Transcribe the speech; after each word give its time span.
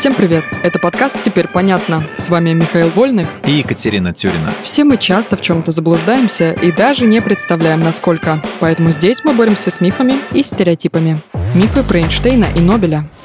Всем 0.00 0.14
привет! 0.14 0.46
Это 0.62 0.78
подкаст 0.78 1.20
«Теперь 1.20 1.46
понятно». 1.46 2.08
С 2.16 2.30
вами 2.30 2.54
Михаил 2.54 2.88
Вольных 2.88 3.28
и 3.44 3.50
Екатерина 3.50 4.14
Тюрина. 4.14 4.54
Все 4.62 4.84
мы 4.84 4.96
часто 4.96 5.36
в 5.36 5.42
чем-то 5.42 5.72
заблуждаемся 5.72 6.52
и 6.52 6.72
даже 6.72 7.04
не 7.04 7.20
представляем, 7.20 7.80
насколько. 7.80 8.42
Поэтому 8.60 8.92
здесь 8.92 9.22
мы 9.24 9.34
боремся 9.34 9.70
с 9.70 9.78
мифами 9.82 10.18
и 10.32 10.42
стереотипами. 10.42 11.20
Мифы 11.54 11.84
про 11.84 11.98
Эйнштейна 11.98 12.46
и 12.56 12.60
Нобеля– 12.60 13.10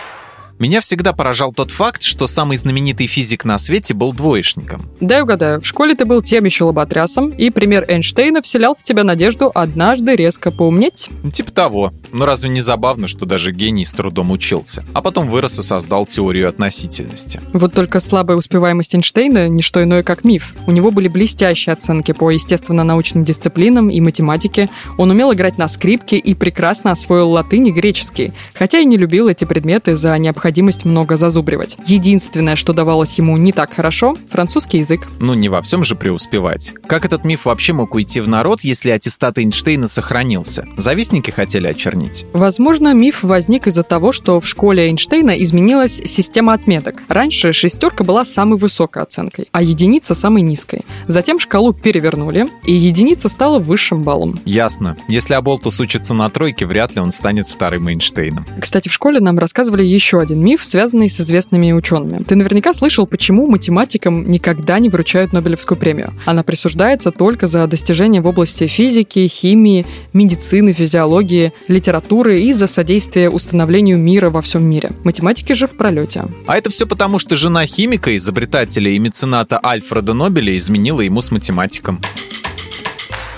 меня 0.57 0.79
всегда 0.79 1.11
поражал 1.11 1.51
тот 1.51 1.69
факт, 1.69 2.01
что 2.01 2.27
самый 2.27 2.55
знаменитый 2.55 3.07
физик 3.07 3.43
на 3.43 3.57
свете 3.57 3.93
был 3.93 4.13
двоечником. 4.13 4.83
Дай 5.01 5.21
угадаю, 5.21 5.59
в 5.59 5.67
школе 5.67 5.95
ты 5.95 6.05
был 6.05 6.21
тем 6.21 6.45
еще 6.45 6.63
лоботрясом, 6.63 7.27
и 7.27 7.49
пример 7.49 7.83
Эйнштейна 7.89 8.41
вселял 8.41 8.73
в 8.73 8.81
тебя 8.81 9.03
надежду 9.03 9.51
однажды 9.53 10.15
резко 10.15 10.51
поумнеть? 10.51 11.09
Типа 11.33 11.51
того. 11.51 11.93
Но 12.11 12.19
ну, 12.19 12.25
разве 12.25 12.49
не 12.49 12.61
забавно, 12.61 13.07
что 13.07 13.25
даже 13.25 13.51
гений 13.51 13.85
с 13.85 13.93
трудом 13.93 14.31
учился, 14.31 14.83
а 14.93 15.01
потом 15.01 15.29
вырос 15.29 15.59
и 15.59 15.63
создал 15.63 16.05
теорию 16.05 16.49
относительности? 16.49 17.41
Вот 17.53 17.73
только 17.73 17.99
слабая 17.99 18.37
успеваемость 18.37 18.95
Эйнштейна– 18.95 19.47
не 19.49 19.61
что 19.61 19.83
иное, 19.83 20.03
как 20.03 20.23
миф. 20.23 20.55
У 20.67 20.71
него 20.71 20.91
были 20.91 21.07
блестящие 21.07 21.73
оценки 21.73 22.11
по 22.11 22.31
естественно-научным 22.31 23.23
дисциплинам 23.23 23.89
и 23.89 23.99
математике, 24.01 24.69
он 24.97 25.11
умел 25.11 25.33
играть 25.33 25.57
на 25.57 25.67
скрипке 25.67 26.17
и 26.17 26.33
прекрасно 26.33 26.91
освоил 26.91 27.31
латынь 27.31 27.67
и 27.67 27.71
греческий, 27.71 28.33
хотя 28.53 28.79
и 28.79 28.85
не 28.85 28.97
любил 28.97 29.27
эти 29.27 29.45
предметы 29.45 29.95
за 29.95 30.17
необходимость 30.17 30.45
необходимость 30.45 30.85
много 30.85 31.17
зазубривать. 31.17 31.77
Единственное, 31.85 32.55
что 32.55 32.73
давалось 32.73 33.17
ему 33.17 33.37
не 33.37 33.51
так 33.51 33.73
хорошо– 33.73 34.15
французский 34.29 34.79
язык. 34.79 35.07
Ну, 35.19 35.33
не 35.33 35.49
во 35.49 35.61
всем 35.61 35.83
же 35.83 35.95
преуспевать. 35.95 36.73
Как 36.87 37.05
этот 37.05 37.23
миф 37.23 37.45
вообще 37.45 37.73
мог 37.73 37.95
уйти 37.95 38.21
в 38.21 38.27
народ, 38.27 38.61
если 38.61 38.89
аттестат 38.91 39.37
Эйнштейна 39.37 39.87
сохранился? 39.87 40.67
Завистники 40.77 41.31
хотели 41.31 41.67
очернить? 41.67 41.94
Возможно, 42.33 42.93
миф 42.93 43.23
возник 43.23 43.67
из-за 43.67 43.83
того, 43.83 44.11
что 44.11 44.39
в 44.39 44.47
школе 44.47 44.87
Эйнштейна 44.87 45.41
изменилась 45.41 46.01
система 46.05 46.53
отметок. 46.53 47.03
Раньше 47.07 47.53
шестерка 47.53 48.03
была 48.03 48.25
самой 48.25 48.57
высокой 48.59 49.03
оценкой, 49.03 49.47
а 49.51 49.61
единица 49.61 50.13
самой 50.15 50.41
низкой. 50.41 50.85
Затем 51.07 51.39
шкалу 51.39 51.73
перевернули, 51.73 52.47
и 52.63 52.73
единица 52.73 53.29
стала 53.29 53.59
высшим 53.59 54.03
баллом. 54.03 54.39
Ясно. 54.45 54.97
Если 55.07 55.33
Аболтус 55.33 55.79
учится 55.79 56.13
на 56.13 56.29
тройке, 56.29 56.65
вряд 56.65 56.95
ли 56.95 57.01
он 57.01 57.11
станет 57.11 57.47
вторым 57.47 57.87
Эйнштейном. 57.87 58.45
Кстати, 58.59 58.89
в 58.89 58.93
школе 58.93 59.19
нам 59.19 59.39
рассказывали 59.39 59.83
еще 59.83 60.19
один 60.19 60.41
миф, 60.43 60.65
связанный 60.65 61.09
с 61.09 61.19
известными 61.19 61.71
учеными. 61.71 62.23
Ты 62.23 62.35
наверняка 62.35 62.73
слышал, 62.73 63.07
почему 63.07 63.47
математикам 63.47 64.29
никогда 64.29 64.79
не 64.79 64.89
вручают 64.89 65.33
Нобелевскую 65.33 65.77
премию. 65.77 66.13
Она 66.25 66.43
присуждается 66.43 67.11
только 67.11 67.47
за 67.47 67.65
достижения 67.67 68.21
в 68.21 68.27
области 68.27 68.67
физики, 68.67 69.27
химии, 69.27 69.85
медицины, 70.13 70.73
физиологии, 70.73 71.53
литературы 71.67 71.84
и 72.41 72.53
за 72.53 72.67
содействие 72.67 73.29
установлению 73.29 73.97
мира 73.97 74.29
во 74.29 74.41
всем 74.41 74.63
мире. 74.63 74.91
Математики 75.03 75.53
же 75.53 75.67
в 75.67 75.71
пролете. 75.71 76.25
А 76.47 76.57
это 76.57 76.69
все 76.69 76.85
потому, 76.85 77.19
что 77.19 77.35
жена 77.35 77.65
химика, 77.65 78.15
изобретателя 78.15 78.91
и 78.91 78.99
мецената 78.99 79.59
Альфреда 79.63 80.13
Нобеля 80.13 80.57
изменила 80.57 81.01
ему 81.01 81.21
с 81.21 81.31
математиком. 81.31 82.01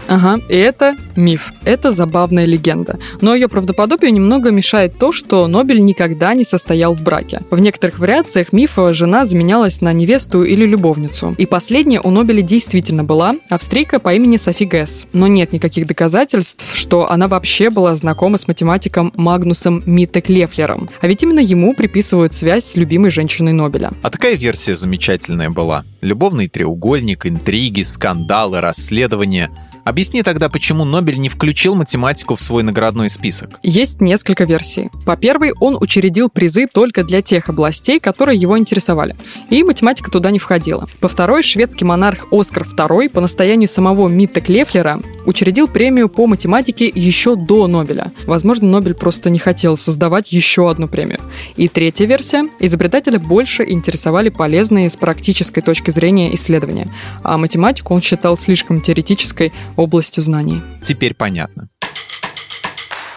Ага, 0.08 0.40
и 0.48 0.56
это 0.56 0.96
миф. 1.16 1.52
Это 1.66 1.92
забавная 1.92 2.46
легенда. 2.46 2.98
Но 3.22 3.36
ее 3.36 3.48
правдоподобию 3.48 4.14
немного 4.14 4.52
мешает 4.52 4.98
то, 4.98 5.12
что 5.12 5.48
Нобель 5.48 5.84
никогда 5.84 6.34
не 6.34 6.46
состоял 6.46 6.94
в 6.94 7.02
браке. 7.02 7.42
В 7.52 7.60
некоторых 7.60 8.00
вариациях 8.00 8.54
мифа 8.54 8.94
жена 8.94 9.26
заменялась 9.26 9.82
на 9.82 9.92
невесту 9.94 10.44
или 10.44 10.66
любовницу. 10.66 11.36
И 11.38 11.46
последняя 11.46 12.00
у 12.00 12.10
Нобеля 12.10 12.42
действительно 12.42 13.04
была 13.04 13.36
австрийка 13.50 14.00
по 14.00 14.14
имени 14.14 14.38
Софи 14.38 14.66
Гесс. 14.66 15.08
Но 15.14 15.28
нет 15.28 15.52
никаких 15.52 15.88
доказательств, 15.88 16.66
что 16.74 17.10
она 17.12 17.28
вообще 17.28 17.70
была 17.70 17.96
знакома 17.96 18.38
с 18.38 18.48
математиком 18.48 19.12
Магнусом 19.16 19.84
Митте 19.86 20.22
Клефлером. 20.22 20.90
А 21.02 21.08
ведь 21.08 21.24
именно 21.24 21.40
ему 21.40 21.74
приписывают 21.74 22.34
связь 22.34 22.66
с 22.66 22.76
любимой 22.76 23.10
женщиной 23.10 23.54
Нобеля. 23.54 23.92
А 24.04 24.10
такая 24.10 24.36
версия 24.36 24.76
замечательная 24.76 25.50
была. 25.50 25.84
Любовный 26.02 26.48
треугольник, 26.48 27.26
интриги, 27.26 27.82
скандалы, 27.82 28.62
расследования– 28.62 29.50
Объясни 29.88 30.22
тогда, 30.22 30.50
почему 30.50 30.84
Нобель 30.84 31.18
не 31.18 31.30
включил 31.30 31.74
математику 31.74 32.36
в 32.36 32.42
свой 32.42 32.62
наградной 32.62 33.10
список. 33.10 33.58
Есть 33.64 34.02
несколько 34.02 34.44
версий. 34.44 34.90
По 35.06 35.16
первой, 35.16 35.54
он 35.62 35.78
учредил 35.80 36.28
призы 36.28 36.68
только 36.68 37.06
для 37.06 37.22
тех 37.22 37.48
областей, 37.48 38.02
которые 38.02 38.38
его 38.38 38.58
интересовали. 38.58 39.16
И 39.50 39.64
математика 39.64 40.12
туда 40.12 40.30
не 40.30 40.40
входила. 40.40 40.90
По 41.00 41.08
второй, 41.08 41.42
шведский 41.42 41.86
монарх 41.86 42.28
Оскар 42.32 42.64
II 42.64 43.08
по 43.08 43.22
настоянию 43.22 43.70
самого 43.70 44.10
Митта 44.10 44.42
Клефлера 44.42 45.00
учредил 45.28 45.68
премию 45.68 46.08
по 46.10 46.26
математике 46.26 46.88
еще 46.88 47.36
до 47.36 47.68
Нобеля. 47.68 48.12
Возможно, 48.26 48.68
Нобель 48.68 48.94
просто 48.94 49.30
не 49.30 49.40
хотел 49.40 49.78
создавать 49.78 50.32
еще 50.32 50.70
одну 50.72 50.88
премию. 50.88 51.20
И 51.58 51.68
третья 51.68 52.06
версия. 52.06 52.50
Изобретателя 52.60 53.20
больше 53.20 53.64
интересовали 53.68 54.30
полезные 54.30 54.90
с 54.90 54.96
практической 54.96 55.62
точки 55.62 55.92
зрения 55.92 56.34
исследования. 56.34 56.88
А 57.24 57.38
математику 57.38 57.94
он 57.94 58.02
считал 58.02 58.38
слишком 58.38 58.82
теоретической, 58.82 59.52
областью 59.76 60.24
знаний. 60.24 60.62
Теперь 60.82 61.14
понятно. 61.14 61.68